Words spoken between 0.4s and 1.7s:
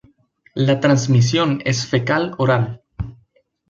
La transmisión